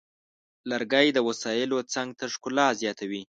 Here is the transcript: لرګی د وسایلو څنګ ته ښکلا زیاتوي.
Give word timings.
لرګی 0.69 1.07
د 1.13 1.19
وسایلو 1.27 1.77
څنګ 1.93 2.09
ته 2.19 2.25
ښکلا 2.33 2.67
زیاتوي. 2.81 3.21